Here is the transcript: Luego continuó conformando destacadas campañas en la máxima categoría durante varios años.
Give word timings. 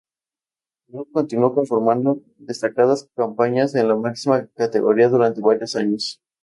Luego 0.87 1.11
continuó 1.11 1.53
conformando 1.53 2.23
destacadas 2.39 3.07
campañas 3.15 3.75
en 3.75 3.87
la 3.87 3.95
máxima 3.95 4.47
categoría 4.55 5.09
durante 5.09 5.41
varios 5.41 5.75
años. 5.75 6.19